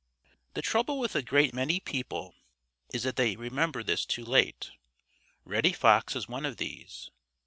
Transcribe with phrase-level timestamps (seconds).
[0.55, 2.33] The trouble with a great many people
[2.91, 4.71] is that they remember this too late.
[5.45, 7.11] Reddy Fox is one of these.